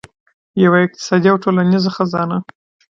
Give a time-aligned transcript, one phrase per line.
[0.63, 2.37] یوه اقتصادي او ټولنیزه خزانه.